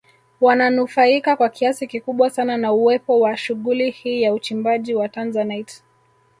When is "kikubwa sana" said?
1.87-2.57